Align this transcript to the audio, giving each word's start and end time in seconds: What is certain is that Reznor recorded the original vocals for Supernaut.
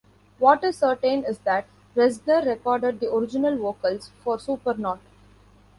What 0.39 0.63
is 0.63 0.79
certain 0.79 1.23
is 1.25 1.37
that 1.45 1.67
Reznor 1.95 2.43
recorded 2.47 2.99
the 2.99 3.13
original 3.13 3.55
vocals 3.55 4.09
for 4.23 4.37
Supernaut. 4.37 4.97